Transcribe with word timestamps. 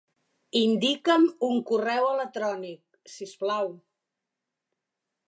Indica'm 0.59 1.27
un 1.49 1.61
correu 1.71 2.09
electrònic, 2.13 2.81
si 3.17 3.29
us 3.31 3.37
plau. 3.45 3.73